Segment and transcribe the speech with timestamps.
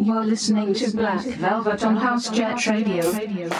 [0.00, 3.12] You're listening to Black Velvet on House Jet Radio.
[3.12, 3.50] Radio.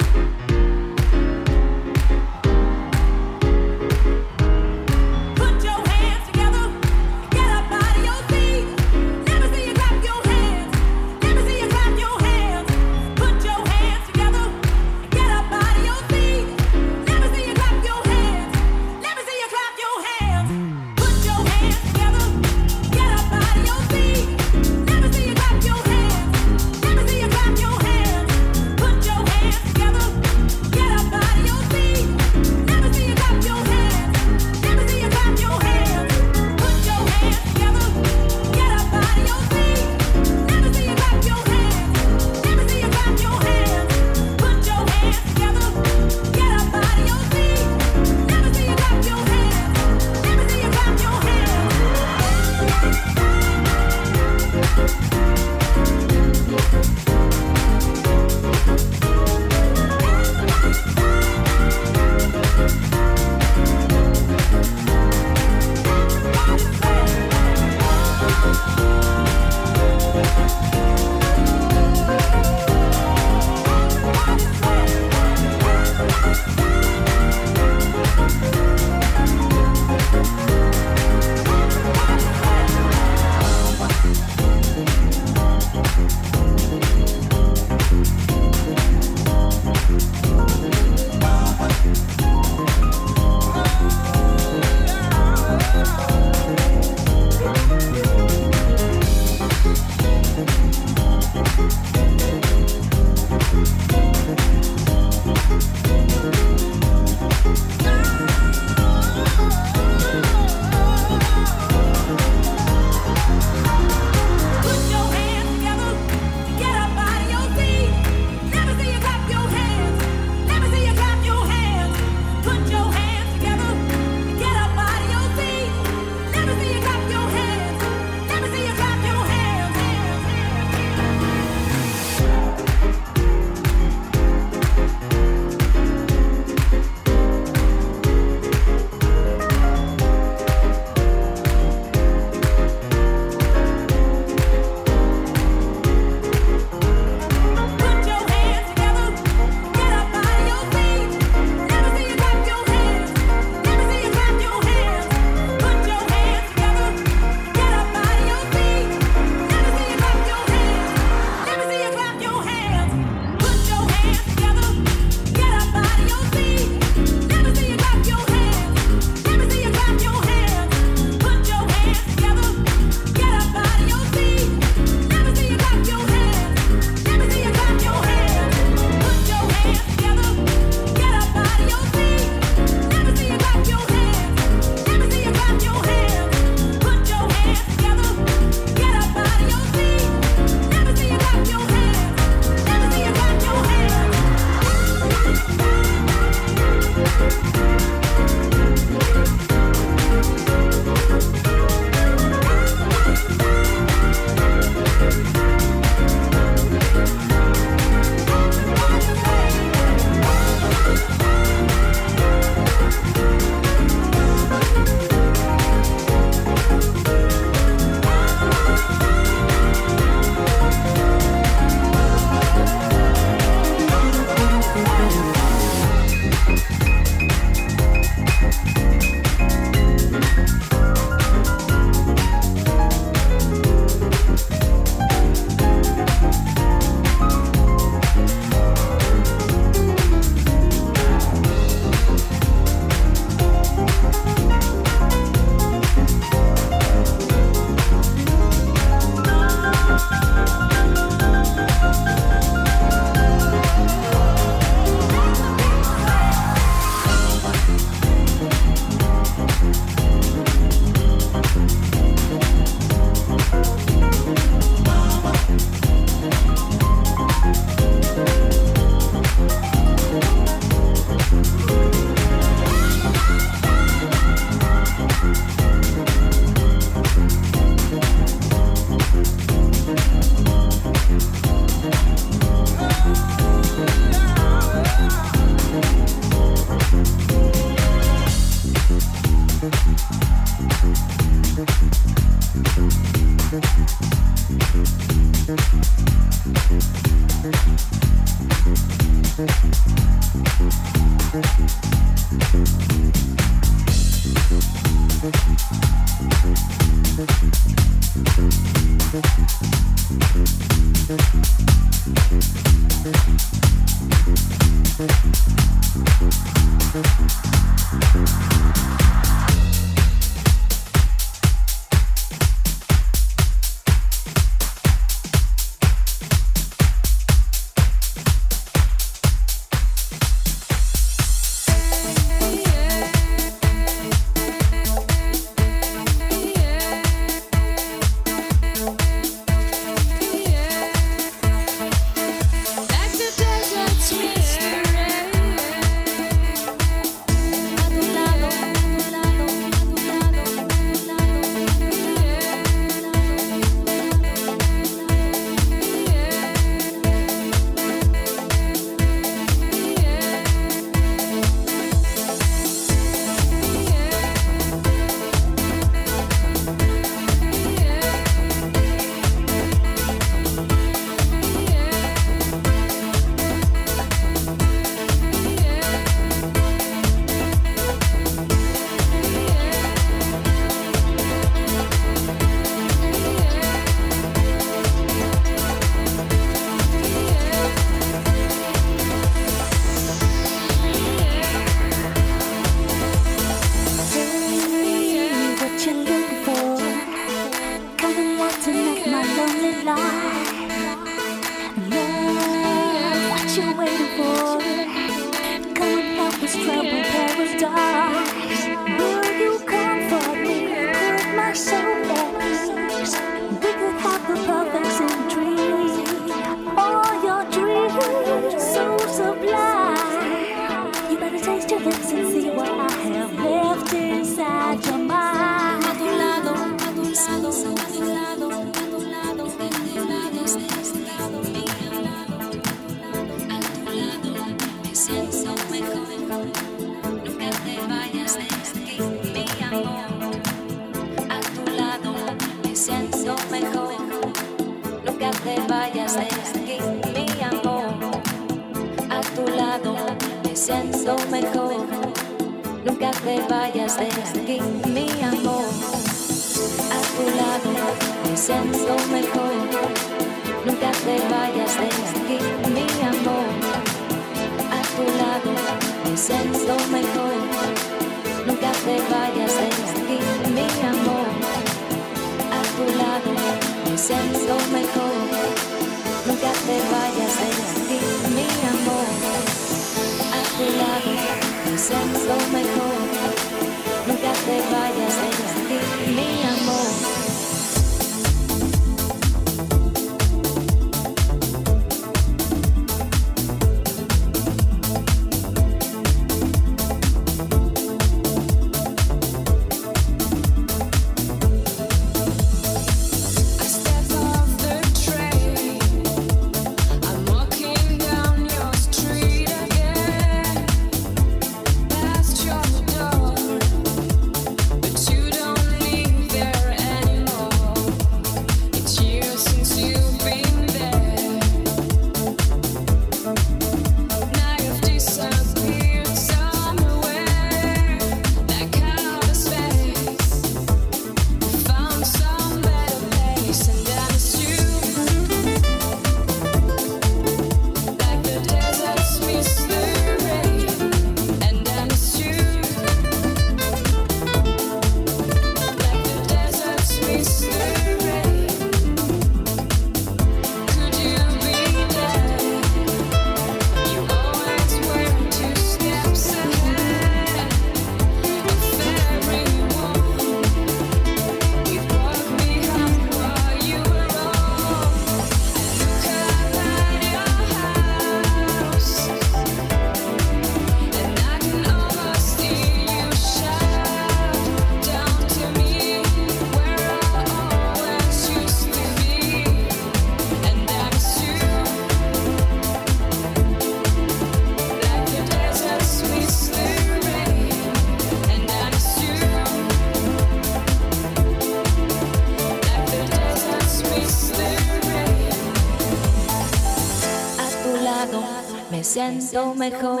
[599.34, 600.00] Siento mejor.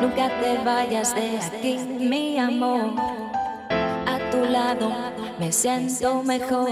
[0.00, 2.92] Nunca te vayas de aquí, mi amor.
[4.06, 4.92] A tu lado
[5.40, 6.70] me siento mejor.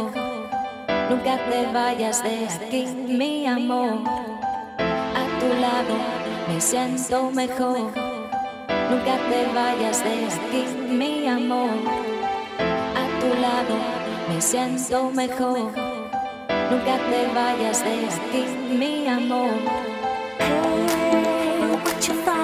[1.10, 3.98] Nunca te vayas de aquí, mi amor.
[4.78, 5.96] A tu lado
[6.46, 7.78] me siento mejor.
[8.90, 11.70] Nunca te vayas de aquí, mi amor.
[12.94, 13.74] A tu lado
[14.28, 15.58] me siento mejor.
[16.70, 18.44] Nunca te vayas de aquí,
[18.76, 19.99] mi amor.